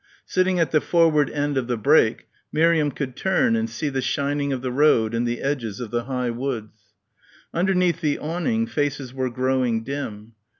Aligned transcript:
Sitting 0.25 0.59
at 0.59 0.71
the 0.71 0.81
forward 0.81 1.29
end 1.29 1.57
of 1.59 1.67
the 1.67 1.77
brake, 1.77 2.27
Miriam 2.51 2.89
could 2.89 3.15
turn 3.15 3.55
and 3.55 3.69
see 3.69 3.87
the 3.87 4.01
shining 4.01 4.51
of 4.51 4.63
the 4.63 4.71
road 4.71 5.13
and 5.13 5.27
the 5.27 5.41
edges 5.43 5.79
of 5.79 5.91
the 5.91 6.05
high 6.05 6.31
woods. 6.31 6.95
Underneath 7.53 8.01
the 8.01 8.17
awning, 8.17 8.65
faces 8.65 9.13
were 9.13 9.29
growing 9.29 9.83
dim. 9.83 10.33